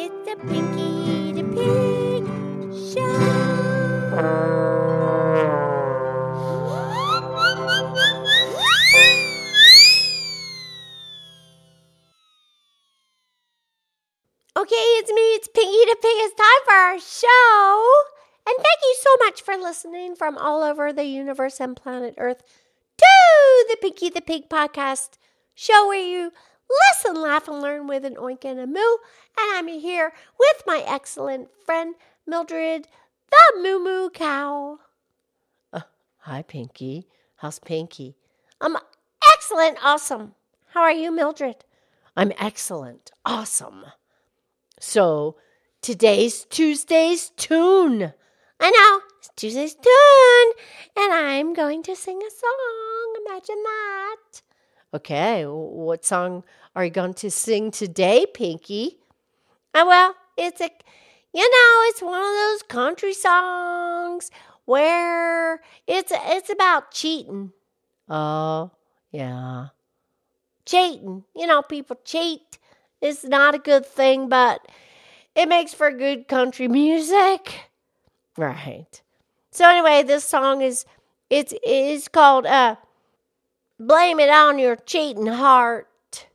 It's 0.00 0.14
the 0.30 0.36
Pinky 0.46 1.32
the 1.32 1.42
Pig 1.42 2.22
Show. 2.94 3.02
Okay, 14.56 14.76
it's 14.76 15.10
me, 15.10 15.20
it's 15.34 15.48
Pinky 15.48 15.84
the 15.90 15.96
Pig. 16.00 16.14
It's 16.14 16.34
time 16.36 16.46
for 16.64 16.74
our 16.74 17.00
show. 17.00 17.92
And 18.46 18.54
thank 18.56 18.80
you 18.84 18.96
so 19.00 19.16
much 19.24 19.42
for 19.42 19.56
listening 19.56 20.14
from 20.14 20.38
all 20.38 20.62
over 20.62 20.92
the 20.92 21.06
universe 21.06 21.58
and 21.58 21.76
planet 21.76 22.14
Earth 22.18 22.44
to 22.98 23.66
the 23.68 23.76
Pinky 23.80 24.10
the 24.10 24.20
Pig 24.20 24.48
podcast 24.48 25.18
show 25.56 25.88
where 25.88 25.98
you 25.98 26.30
listen, 26.70 27.20
laugh, 27.20 27.48
and 27.48 27.60
learn 27.60 27.86
with 27.86 28.04
an 28.04 28.14
oink 28.16 28.44
and 28.44 28.58
a 28.60 28.66
moo. 28.66 28.96
And 29.38 29.56
I'm 29.56 29.68
here 29.68 30.12
with 30.38 30.62
my 30.66 30.84
excellent 30.86 31.48
friend 31.64 31.94
Mildred, 32.26 32.88
the 33.30 33.62
Moo 33.62 33.78
Moo 33.78 34.10
Cow. 34.10 34.78
Uh, 35.72 35.80
hi, 36.18 36.42
Pinky. 36.42 37.06
How's 37.36 37.58
Pinky? 37.58 38.16
I'm 38.60 38.76
excellent, 39.34 39.78
awesome. 39.82 40.34
How 40.72 40.82
are 40.82 40.92
you, 40.92 41.10
Mildred? 41.10 41.64
I'm 42.16 42.32
excellent, 42.38 43.12
awesome. 43.24 43.84
So, 44.80 45.36
today's 45.80 46.44
Tuesday's 46.44 47.30
tune. 47.30 48.12
I 48.60 48.70
know, 48.70 49.00
it's 49.18 49.30
Tuesday's 49.36 49.74
tune, 49.74 50.52
and 50.96 51.12
I'm 51.12 51.54
going 51.54 51.82
to 51.84 51.94
sing 51.94 52.18
a 52.18 52.30
song. 52.30 53.24
Imagine 53.26 53.62
that. 53.62 54.42
Okay, 54.92 55.44
what 55.44 56.04
song 56.04 56.44
are 56.74 56.84
you 56.84 56.90
going 56.90 57.12
to 57.14 57.30
sing 57.30 57.70
today, 57.70 58.24
Pinky? 58.32 58.98
Oh, 59.74 59.86
well, 59.86 60.14
it's 60.38 60.62
a, 60.62 60.70
you 61.34 61.42
know, 61.42 61.82
it's 61.88 62.00
one 62.00 62.20
of 62.20 62.26
those 62.26 62.62
country 62.62 63.12
songs 63.12 64.30
where 64.64 65.60
it's 65.86 66.10
it's 66.14 66.48
about 66.50 66.90
cheating. 66.90 67.52
Oh, 68.08 68.70
yeah. 69.12 69.68
Cheating. 70.64 71.24
You 71.36 71.46
know, 71.46 71.60
people 71.60 72.00
cheat. 72.04 72.58
It's 73.02 73.24
not 73.24 73.54
a 73.54 73.58
good 73.58 73.84
thing, 73.84 74.30
but 74.30 74.66
it 75.34 75.50
makes 75.50 75.74
for 75.74 75.90
good 75.90 76.28
country 76.28 76.66
music. 76.66 77.70
Right. 78.38 79.02
So 79.50 79.68
anyway, 79.68 80.02
this 80.02 80.24
song 80.24 80.62
is 80.62 80.86
it's 81.28 81.52
is 81.62 82.08
called 82.08 82.46
uh 82.46 82.76
Blame 83.80 84.18
It 84.18 84.28
on 84.28 84.58
Your 84.58 84.74
Cheating 84.74 85.26
Heart. 85.26 86.26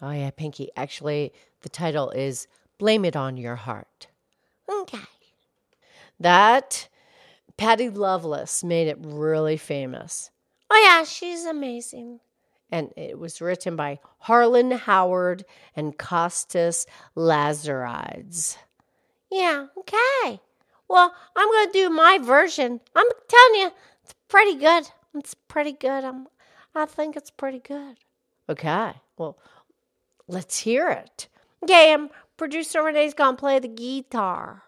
Oh 0.00 0.10
yeah, 0.10 0.30
Pinky. 0.30 0.70
Actually, 0.76 1.32
the 1.60 1.68
title 1.68 2.10
is 2.10 2.46
Blame 2.78 3.04
It 3.04 3.16
on 3.16 3.36
Your 3.36 3.56
Heart. 3.56 4.06
Okay. 4.70 4.98
That 6.20 6.88
Patty 7.58 7.90
Loveless 7.90 8.64
made 8.64 8.88
it 8.88 8.96
really 9.00 9.56
famous. 9.56 10.30
Oh 10.70 10.80
yeah, 10.82 11.04
she's 11.04 11.44
amazing. 11.44 12.20
And 12.70 12.92
it 12.96 13.18
was 13.18 13.40
written 13.40 13.76
by 13.76 13.98
Harlan 14.18 14.70
Howard 14.70 15.44
and 15.74 15.98
Kostas 15.98 16.86
Lazarides. 17.16 18.56
Yeah, 19.30 19.66
okay. 19.76 20.40
Well, 20.88 21.14
I'm 21.36 21.48
going 21.48 21.66
to 21.66 21.72
do 21.72 21.90
my 21.90 22.18
version. 22.18 22.80
I'm 22.94 23.06
telling 23.28 23.60
you, 23.60 23.70
it's 24.02 24.14
pretty 24.28 24.54
good. 24.54 24.88
It's 25.14 25.34
pretty 25.34 25.72
good. 25.72 26.04
I'm, 26.04 26.26
I 26.74 26.86
think 26.86 27.16
it's 27.16 27.30
pretty 27.30 27.58
good. 27.58 27.96
Okay. 28.48 28.92
Well, 29.16 29.38
let's 30.26 30.60
hear 30.60 30.88
it. 30.88 31.28
Okay, 31.62 31.92
um, 31.92 32.10
producer 32.36 32.82
Renee's 32.82 33.14
to 33.14 33.32
play 33.34 33.58
the 33.58 33.68
guitar. 33.68 34.62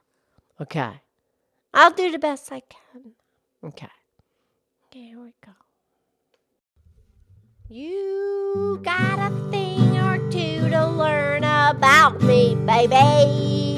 Okay. 0.61 1.01
I'll 1.73 1.93
do 1.93 2.11
the 2.11 2.19
best 2.19 2.51
I 2.51 2.61
can. 2.61 3.12
Okay. 3.65 3.87
Okay, 4.87 5.05
here 5.06 5.21
we 5.21 5.33
go. 5.44 5.53
You 7.69 8.81
got 8.82 9.31
a 9.31 9.50
thing 9.50 9.97
or 10.00 10.19
two 10.31 10.69
to 10.69 10.87
learn 10.88 11.44
about 11.44 12.21
me, 12.21 12.56
baby. 12.67 13.77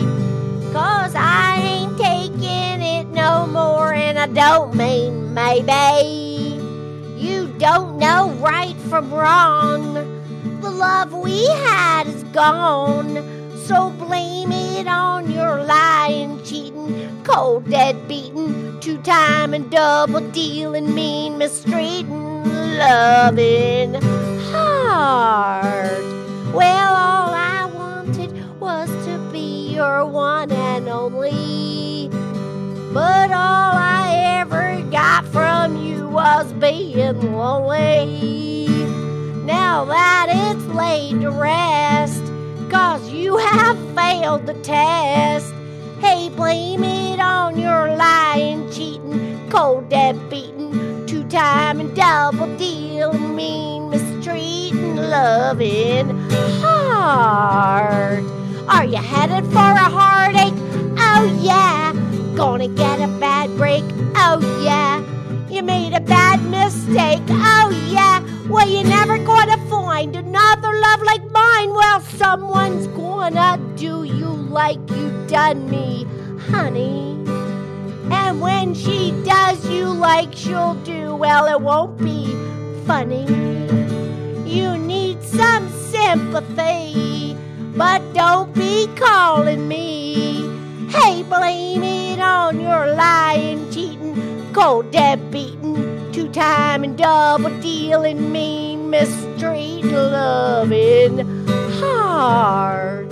Cause 0.72 1.14
I 1.14 1.60
ain't 1.62 1.98
taking 1.98 2.80
it 2.80 3.08
no 3.08 3.46
more, 3.46 3.92
and 3.92 4.18
I 4.18 4.26
don't 4.28 4.74
mean 4.74 5.34
maybe. 5.34 6.41
You 7.22 7.46
don't 7.56 7.98
know 7.98 8.30
right 8.40 8.74
from 8.90 9.14
wrong. 9.14 9.94
The 10.60 10.68
love 10.68 11.12
we 11.12 11.46
had 11.46 12.08
is 12.08 12.24
gone. 12.24 13.14
So 13.64 13.90
blame 13.90 14.50
it 14.50 14.88
on 14.88 15.30
your 15.30 15.62
lying, 15.62 16.42
cheating, 16.42 17.22
cold, 17.22 17.70
dead 17.70 18.08
beating, 18.08 18.80
two 18.80 19.00
time 19.02 19.54
and 19.54 19.70
double 19.70 20.28
dealing, 20.32 20.92
mean, 20.96 21.38
mistreating, 21.38 22.42
loving 22.76 23.94
heart. 24.50 26.02
Well, 26.52 26.92
all 26.92 27.32
I 27.32 27.70
wanted 27.72 28.32
was 28.58 28.88
to 29.06 29.18
be 29.30 29.74
your 29.74 30.04
one 30.06 30.50
and 30.50 30.88
only. 30.88 32.08
But 32.92 33.30
all 33.30 33.61
being 36.62 37.32
lonely. 37.32 38.68
Now 39.44 39.84
that 39.86 40.28
it's 40.30 40.64
laid 40.66 41.20
to 41.22 41.30
rest, 41.32 42.22
cause 42.70 43.10
you 43.10 43.36
have 43.36 43.76
failed 43.96 44.46
the 44.46 44.54
test. 44.62 45.52
Hey, 45.98 46.28
blame 46.28 46.84
it 46.84 47.18
on 47.18 47.58
your 47.58 47.96
lying, 47.96 48.70
cheating, 48.70 49.50
cold, 49.50 49.88
dead 49.88 50.30
beating, 50.30 51.04
two 51.06 51.24
time 51.24 51.80
and 51.80 51.96
double 51.96 52.56
dealing, 52.56 53.34
mean, 53.34 53.90
mistreating, 53.90 54.94
loving 54.94 56.16
heart. 56.60 58.22
Are 58.68 58.84
you 58.84 58.98
headed 58.98 59.44
for 59.46 59.71
mistake? 66.52 67.22
Oh, 67.30 67.70
yeah. 67.90 68.20
Well, 68.48 68.68
you're 68.68 68.84
never 68.84 69.16
gonna 69.18 69.56
find 69.68 70.14
another 70.14 70.72
love 70.86 71.02
like 71.02 71.24
mine. 71.30 71.70
Well, 71.72 72.00
someone's 72.00 72.86
gonna 72.88 73.58
do 73.76 74.04
you 74.04 74.28
like 74.28 74.78
you 74.90 75.26
done 75.26 75.70
me, 75.70 76.06
honey. 76.50 77.16
And 78.10 78.40
when 78.40 78.74
she 78.74 79.12
does 79.24 79.66
you 79.68 79.86
like 79.86 80.34
she'll 80.34 80.74
do, 80.84 81.14
well, 81.14 81.46
it 81.46 81.60
won't 81.60 81.96
be 81.98 82.26
funny. 82.86 83.24
You 84.44 84.76
need 84.76 85.22
some 85.22 85.70
sympathy, 85.90 87.34
but 87.74 88.00
don't 88.12 88.52
be 88.54 88.86
calling 88.96 89.66
me. 89.66 90.42
Hey, 90.90 91.22
blame 91.22 91.82
it 91.82 92.20
on 92.20 92.60
your 92.60 92.94
lying, 92.94 93.70
cheating, 93.72 94.52
cold, 94.52 94.90
dead 94.92 95.30
beating, 95.30 95.91
two 96.12 96.28
time 96.30 96.84
and 96.84 96.98
double 96.98 97.48
dealing, 97.60 98.30
mean, 98.30 98.90
mistreat, 98.90 99.82
loving 99.84 101.46
heart. 101.80 103.08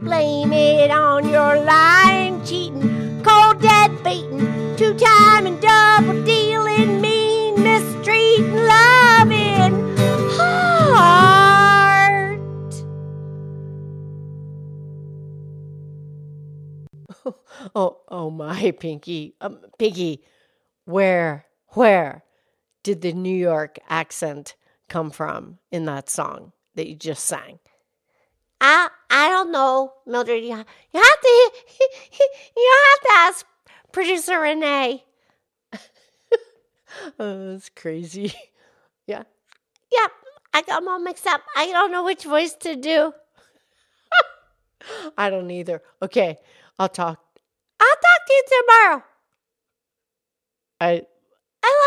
Blame 0.00 0.52
it 0.52 0.90
on 0.92 1.28
your 1.28 1.56
lying, 1.64 2.44
cheating, 2.44 3.20
cold, 3.24 3.60
dead 3.60 3.90
beating, 4.04 4.76
two 4.76 4.94
time 4.94 5.46
and 5.46 5.60
double 5.60 6.22
dealing, 6.24 7.00
mean, 7.00 7.60
mistreat, 7.60 8.40
loving 8.40 9.96
heart. 10.36 12.38
Oh, 17.74 18.00
oh 18.08 18.30
my, 18.30 18.72
Pinky. 18.72 19.34
Um, 19.40 19.58
where, 20.84 21.46
where 21.72 22.24
did 22.82 23.00
the 23.00 23.12
New 23.12 23.34
York 23.34 23.78
accent 23.88 24.54
come 24.88 25.10
from 25.10 25.58
in 25.70 25.84
that 25.86 26.10
song 26.10 26.52
that 26.74 26.88
you 26.88 26.94
just 26.94 27.24
sang? 27.24 27.58
I 28.60 28.88
I 29.10 29.28
don't 29.28 29.50
know, 29.52 29.92
Mildred. 30.06 30.42
You, 30.42 30.50
you 30.50 31.00
have 31.00 31.20
to 31.20 31.50
you 32.56 32.74
have 32.90 33.00
to 33.00 33.08
ask 33.12 33.46
producer 33.92 34.38
Renee. 34.38 35.04
oh, 37.18 37.52
that's 37.52 37.70
crazy. 37.70 38.32
yeah. 39.06 39.24
Yep, 39.90 40.10
I 40.54 40.62
got 40.62 40.80
them 40.80 40.88
all 40.88 40.98
mixed 40.98 41.26
up. 41.26 41.42
I 41.56 41.66
don't 41.66 41.92
know 41.92 42.04
which 42.04 42.24
voice 42.24 42.54
to 42.60 42.76
do. 42.76 43.12
I 45.16 45.30
don't 45.30 45.50
either. 45.50 45.82
Okay, 46.00 46.38
I'll 46.78 46.88
talk. 46.88 47.20
I'll 47.80 47.88
talk 47.88 48.26
to 48.26 48.32
you 48.32 48.44
tomorrow. 48.48 49.02
I 50.80 51.02